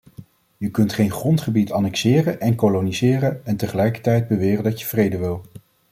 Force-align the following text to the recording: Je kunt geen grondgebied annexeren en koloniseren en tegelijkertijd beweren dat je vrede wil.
Je 0.59 0.71
kunt 0.71 0.93
geen 0.93 1.11
grondgebied 1.11 1.71
annexeren 1.71 2.39
en 2.41 2.55
koloniseren 2.55 3.45
en 3.45 3.57
tegelijkertijd 3.57 4.27
beweren 4.27 4.63
dat 4.63 4.79
je 4.79 4.85
vrede 4.87 5.17
wil. 5.17 5.45